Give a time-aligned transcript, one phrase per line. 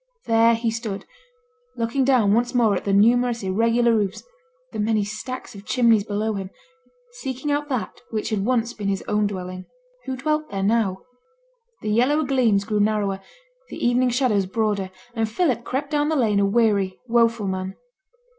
[0.25, 1.05] There he stood,
[1.77, 4.23] looking down once more at the numerous irregular roofs,
[4.71, 6.49] the many stacks of chimneys below him,
[7.11, 9.67] seeking out that which had once been his own dwelling
[10.07, 11.03] who dwelt there now?
[11.83, 13.19] The yellower gleams grew narrower;
[13.69, 17.75] the evening shadows broader, and Philip crept down the lane a weary, woeful man.